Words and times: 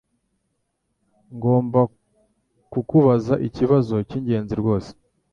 Ngomba 1.35 1.81
kukubaza 2.71 3.33
ikibazo 3.47 3.95
cyingenzi 4.07 4.53
rwose. 4.61 4.91